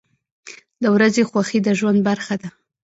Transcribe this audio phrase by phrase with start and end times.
[0.81, 2.49] •د ورځې خوښي د ژوند برخه ده.